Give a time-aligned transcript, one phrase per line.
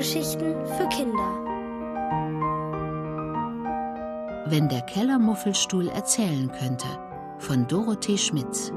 [0.00, 1.44] Hörgeschichten für Kinder.
[4.46, 6.86] Wenn der Kellermuffelstuhl erzählen könnte
[7.38, 8.72] von Dorothee Schmitz.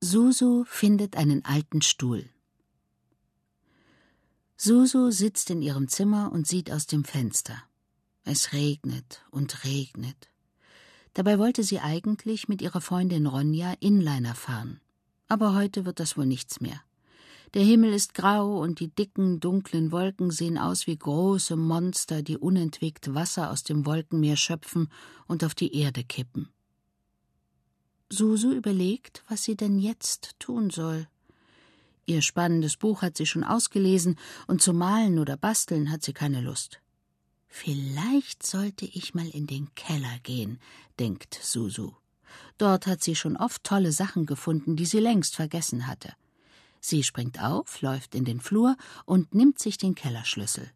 [0.00, 2.30] Susu findet einen alten Stuhl.
[4.58, 7.62] Susu sitzt in ihrem Zimmer und sieht aus dem Fenster.
[8.24, 10.30] Es regnet und regnet.
[11.12, 14.80] Dabei wollte sie eigentlich mit ihrer Freundin Ronja Inliner fahren.
[15.28, 16.80] Aber heute wird das wohl nichts mehr.
[17.54, 22.36] Der Himmel ist grau und die dicken, dunklen Wolken sehen aus wie große Monster, die
[22.36, 24.88] unentwegt Wasser aus dem Wolkenmeer schöpfen
[25.26, 26.48] und auf die Erde kippen.
[28.10, 31.08] Susu überlegt, was sie denn jetzt tun soll.
[32.06, 36.40] Ihr spannendes Buch hat sie schon ausgelesen, und zu malen oder basteln hat sie keine
[36.40, 36.80] Lust.
[37.48, 40.60] Vielleicht sollte ich mal in den Keller gehen,
[41.00, 41.92] denkt Susu.
[42.58, 46.12] Dort hat sie schon oft tolle Sachen gefunden, die sie längst vergessen hatte.
[46.80, 50.70] Sie springt auf, läuft in den Flur und nimmt sich den Kellerschlüssel.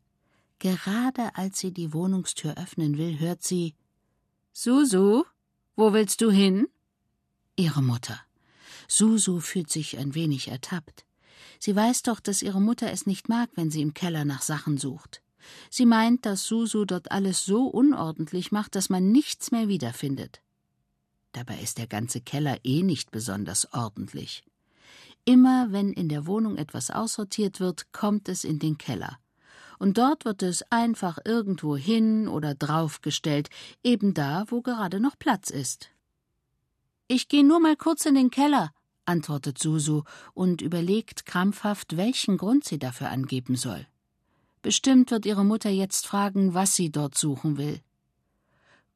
[0.58, 3.74] Gerade als sie die Wohnungstür öffnen will, hört sie
[4.52, 5.24] Susu,
[5.76, 6.66] wo willst du hin?
[7.56, 8.20] Ihre Mutter.
[8.88, 11.04] Susu fühlt sich ein wenig ertappt.
[11.58, 14.78] Sie weiß doch, dass ihre Mutter es nicht mag, wenn sie im Keller nach Sachen
[14.78, 15.22] sucht.
[15.70, 20.42] Sie meint, dass Susu dort alles so unordentlich macht, dass man nichts mehr wiederfindet.
[21.32, 24.42] Dabei ist der ganze Keller eh nicht besonders ordentlich.
[25.24, 29.18] Immer wenn in der Wohnung etwas aussortiert wird, kommt es in den Keller.
[29.78, 33.48] Und dort wird es einfach irgendwo hin oder draufgestellt,
[33.82, 35.88] eben da, wo gerade noch Platz ist.
[37.08, 38.72] Ich gehe nur mal kurz in den Keller,
[39.10, 43.86] antwortet Susu und überlegt krampfhaft, welchen Grund sie dafür angeben soll.
[44.62, 47.80] Bestimmt wird ihre Mutter jetzt fragen, was sie dort suchen will.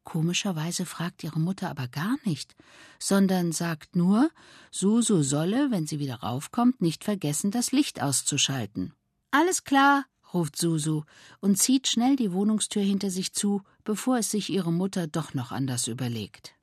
[0.05, 2.55] Komischerweise fragt ihre Mutter aber gar nicht,
[2.99, 4.31] sondern sagt nur,
[4.71, 8.93] Susu solle, wenn sie wieder raufkommt, nicht vergessen, das Licht auszuschalten.
[9.31, 10.05] Alles klar,
[10.35, 11.05] ruft Susu
[11.41, 15.53] und zieht schnell die Wohnungstür hinter sich zu, bevor es sich ihre Mutter doch noch
[15.53, 16.55] anders überlegt.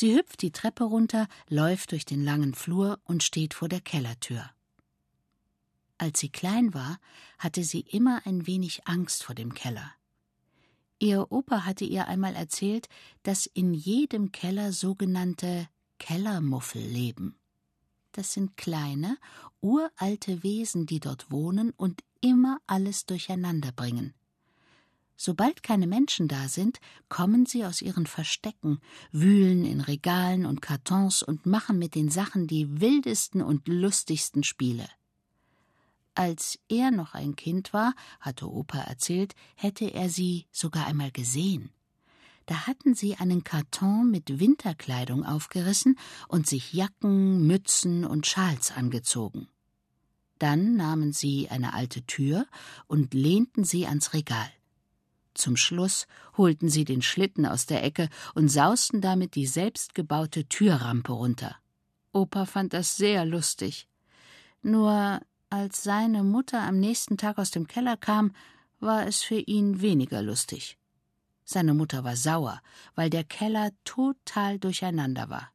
[0.00, 4.48] Sie hüpft die Treppe runter, läuft durch den langen Flur und steht vor der Kellertür.
[5.98, 7.00] Als sie klein war,
[7.36, 9.90] hatte sie immer ein wenig Angst vor dem Keller.
[11.00, 12.88] Ihr Opa hatte ihr einmal erzählt,
[13.24, 17.34] dass in jedem Keller sogenannte Kellermuffel leben.
[18.12, 19.18] Das sind kleine,
[19.60, 24.14] uralte Wesen, die dort wohnen und immer alles durcheinander bringen.
[25.20, 28.78] Sobald keine Menschen da sind, kommen sie aus ihren Verstecken,
[29.10, 34.88] wühlen in Regalen und Kartons und machen mit den Sachen die wildesten und lustigsten Spiele.
[36.14, 41.70] Als er noch ein Kind war, hatte Opa erzählt, hätte er sie sogar einmal gesehen.
[42.46, 49.48] Da hatten sie einen Karton mit Winterkleidung aufgerissen und sich Jacken, Mützen und Schals angezogen.
[50.38, 52.46] Dann nahmen sie eine alte Tür
[52.86, 54.48] und lehnten sie ans Regal.
[55.38, 61.12] Zum Schluss holten sie den Schlitten aus der Ecke und sausten damit die selbstgebaute Türrampe
[61.12, 61.56] runter.
[62.12, 63.86] Opa fand das sehr lustig.
[64.62, 68.32] Nur als seine Mutter am nächsten Tag aus dem Keller kam,
[68.80, 70.76] war es für ihn weniger lustig.
[71.44, 72.60] Seine Mutter war sauer,
[72.96, 75.52] weil der Keller total durcheinander war.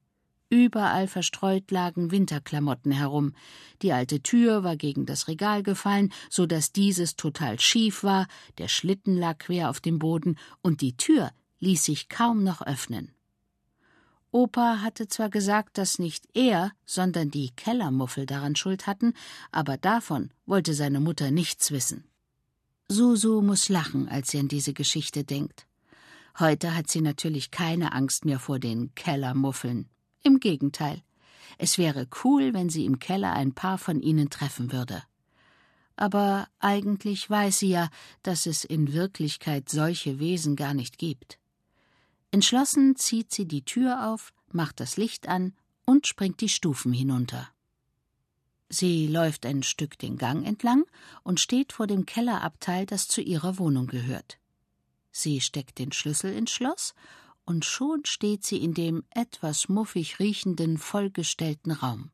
[0.54, 3.34] Überall verstreut lagen Winterklamotten herum.
[3.82, 8.28] Die alte Tür war gegen das Regal gefallen, so dass dieses total schief war,
[8.60, 13.16] der Schlitten lag quer auf dem Boden und die Tür ließ sich kaum noch öffnen.
[14.30, 19.16] Opa hatte zwar gesagt, dass nicht er, sondern die Kellermuffel daran Schuld hatten,
[19.52, 22.04] aber davon wollte seine Mutter nichts wissen.
[22.88, 25.66] Susu muss lachen, als sie an diese Geschichte denkt.
[26.38, 29.90] Heute hat sie natürlich keine Angst mehr vor den Kellermuffeln.
[30.24, 31.04] Im Gegenteil.
[31.58, 35.04] Es wäre cool, wenn sie im Keller ein paar von ihnen treffen würde.
[35.96, 37.90] Aber eigentlich weiß sie ja,
[38.24, 41.40] dass es in Wirklichkeit solche Wesen gar nicht gibt.
[42.32, 45.54] Entschlossen zieht sie die Tür auf, macht das Licht an
[45.86, 47.50] und springt die Stufen hinunter.
[48.70, 50.86] Sie läuft ein Stück den Gang entlang
[51.22, 54.40] und steht vor dem Kellerabteil, das zu ihrer Wohnung gehört.
[55.12, 56.96] Sie steckt den Schlüssel ins Schloss
[57.46, 62.12] und schon steht sie in dem etwas muffig riechenden, vollgestellten Raum.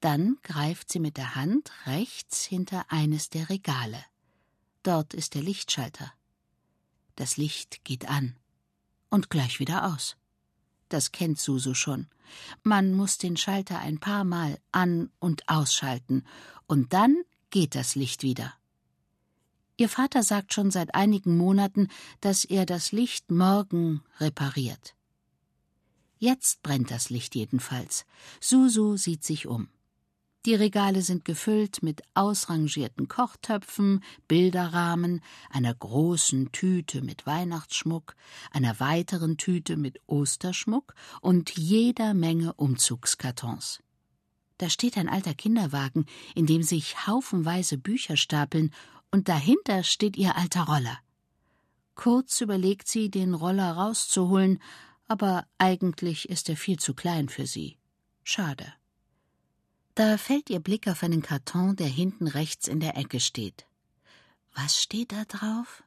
[0.00, 4.04] Dann greift sie mit der Hand rechts hinter eines der Regale.
[4.82, 6.12] Dort ist der Lichtschalter.
[7.16, 8.36] Das Licht geht an
[9.08, 10.16] und gleich wieder aus.
[10.88, 12.08] Das kennt Susu schon.
[12.62, 16.26] Man muss den Schalter ein paar Mal an und ausschalten,
[16.66, 18.54] und dann geht das Licht wieder.
[19.76, 21.88] Ihr Vater sagt schon seit einigen Monaten,
[22.20, 24.94] dass er das Licht morgen repariert.
[26.18, 28.06] Jetzt brennt das Licht jedenfalls.
[28.40, 29.68] Susu sieht sich um.
[30.46, 38.14] Die Regale sind gefüllt mit ausrangierten Kochtöpfen, Bilderrahmen, einer großen Tüte mit Weihnachtsschmuck,
[38.52, 43.80] einer weiteren Tüte mit Osterschmuck und jeder Menge Umzugskartons.
[44.58, 48.72] Da steht ein alter Kinderwagen, in dem sich haufenweise Bücher stapeln
[49.14, 50.98] und dahinter steht ihr alter Roller.
[51.94, 54.60] Kurz überlegt sie, den Roller rauszuholen,
[55.06, 57.78] aber eigentlich ist er viel zu klein für sie.
[58.24, 58.66] Schade.
[59.94, 63.66] Da fällt ihr Blick auf einen Karton, der hinten rechts in der Ecke steht.
[64.52, 65.84] Was steht da drauf?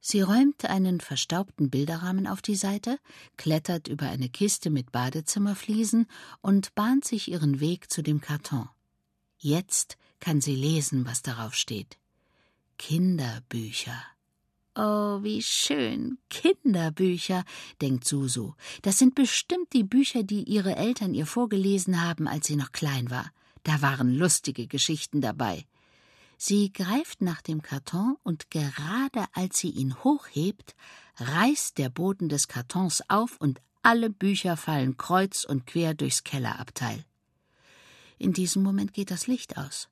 [0.00, 2.98] Sie räumt einen verstaubten Bilderrahmen auf die Seite,
[3.36, 6.08] klettert über eine Kiste mit Badezimmerfliesen
[6.40, 8.68] und bahnt sich ihren Weg zu dem Karton.
[9.38, 12.01] Jetzt kann sie lesen, was darauf steht.
[12.84, 14.02] Kinderbücher.
[14.74, 16.18] Oh, wie schön.
[16.28, 17.44] Kinderbücher,
[17.80, 18.54] denkt Susu.
[18.82, 23.08] Das sind bestimmt die Bücher, die ihre Eltern ihr vorgelesen haben, als sie noch klein
[23.08, 23.30] war.
[23.62, 25.64] Da waren lustige Geschichten dabei.
[26.36, 30.74] Sie greift nach dem Karton und gerade als sie ihn hochhebt,
[31.18, 37.04] reißt der Boden des Kartons auf und alle Bücher fallen kreuz und quer durchs Kellerabteil.
[38.18, 39.88] In diesem Moment geht das Licht aus.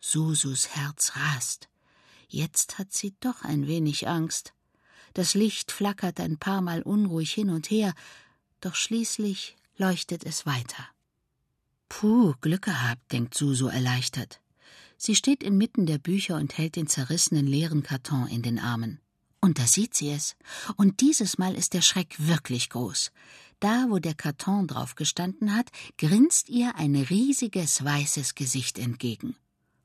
[0.00, 1.68] Susus Herz rast.
[2.28, 4.52] Jetzt hat sie doch ein wenig Angst.
[5.14, 7.94] Das Licht flackert ein paar Mal unruhig hin und her,
[8.60, 10.86] doch schließlich leuchtet es weiter.
[11.88, 14.40] Puh, Glück gehabt, denkt Susu erleichtert.
[14.98, 19.00] Sie steht inmitten der Bücher und hält den zerrissenen leeren Karton in den Armen.
[19.40, 20.36] Und da sieht sie es.
[20.76, 23.12] Und dieses Mal ist der Schreck wirklich groß.
[23.60, 29.36] Da, wo der Karton drauf gestanden hat, grinst ihr ein riesiges weißes Gesicht entgegen.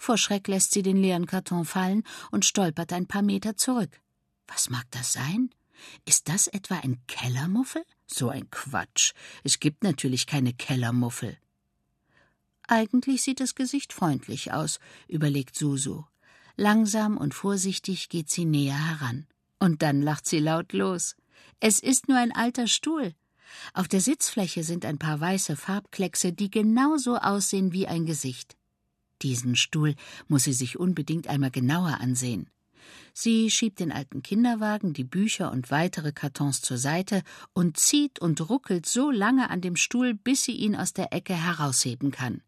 [0.04, 4.02] Vor Schreck lässt sie den leeren Karton fallen und stolpert ein paar Meter zurück.
[4.48, 5.50] Was mag das sein?
[6.04, 7.86] Ist das etwa ein Kellermuffel?
[8.06, 9.14] So ein Quatsch.
[9.46, 11.38] Es gibt natürlich keine Kellermuffel.
[12.68, 16.04] Eigentlich sieht das Gesicht freundlich aus, überlegt Susu.
[16.58, 19.26] Langsam und vorsichtig geht sie näher heran.
[19.58, 21.16] Und dann lacht sie laut los.
[21.62, 23.16] Es ist nur ein alter Stuhl.
[23.74, 28.58] Auf der Sitzfläche sind ein paar weiße Farbkleckse, die genauso aussehen wie ein Gesicht.
[29.22, 29.96] Diesen Stuhl
[30.28, 32.50] muss sie sich unbedingt einmal genauer ansehen.
[33.14, 37.24] Sie schiebt den alten Kinderwagen, die Bücher und weitere Kartons zur Seite
[37.54, 41.34] und zieht und ruckelt so lange an dem Stuhl, bis sie ihn aus der Ecke
[41.34, 42.42] herausheben kann.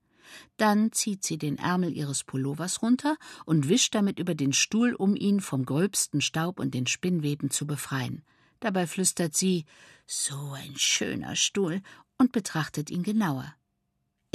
[0.58, 5.16] Dann zieht sie den Ärmel ihres Pullovers runter und wischt damit über den Stuhl, um
[5.16, 8.24] ihn vom gröbsten Staub und den Spinnweben zu befreien.
[8.60, 9.66] Dabei flüstert sie
[10.08, 11.82] So ein schöner Stuhl
[12.18, 13.54] und betrachtet ihn genauer.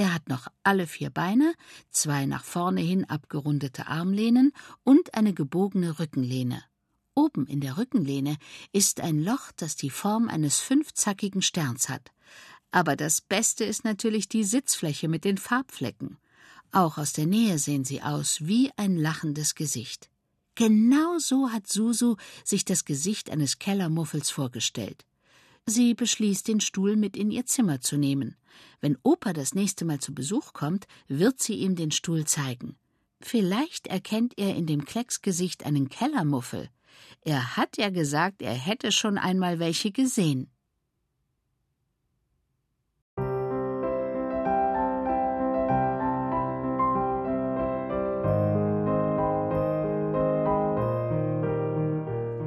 [0.00, 1.52] Er hat noch alle vier Beine,
[1.90, 4.52] zwei nach vorne hin abgerundete Armlehnen
[4.82, 6.64] und eine gebogene Rückenlehne.
[7.14, 8.38] Oben in der Rückenlehne
[8.72, 12.12] ist ein Loch, das die Form eines fünfzackigen Sterns hat.
[12.70, 16.16] Aber das Beste ist natürlich die Sitzfläche mit den Farbflecken.
[16.72, 20.08] Auch aus der Nähe sehen sie aus wie ein lachendes Gesicht.
[20.54, 25.04] Genau so hat Susu sich das Gesicht eines Kellermuffels vorgestellt.
[25.70, 28.34] Sie beschließt, den Stuhl mit in ihr Zimmer zu nehmen.
[28.80, 32.76] Wenn Opa das nächste Mal zu Besuch kommt, wird sie ihm den Stuhl zeigen.
[33.20, 36.68] Vielleicht erkennt er in dem Klecksgesicht einen Kellermuffel.
[37.20, 40.50] Er hat ja gesagt, er hätte schon einmal welche gesehen.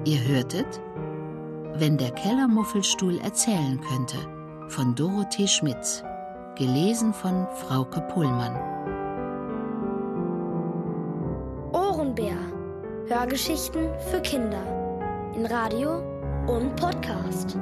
[0.06, 0.82] Ihr hörtet
[1.76, 4.18] wenn der Kellermuffelstuhl erzählen könnte
[4.70, 6.04] von Dorothee Schmitz,
[6.56, 8.56] gelesen von Frauke Pullmann.
[11.74, 12.38] Ohrenbär.
[13.08, 14.64] Hörgeschichten für Kinder
[15.36, 15.98] in Radio
[16.48, 17.58] und Podcast.